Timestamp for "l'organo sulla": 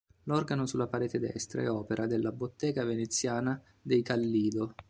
0.23-0.87